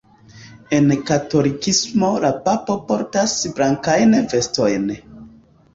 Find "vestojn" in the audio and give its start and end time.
4.35-4.95